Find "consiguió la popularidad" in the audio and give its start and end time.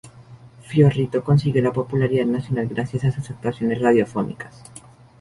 1.23-2.25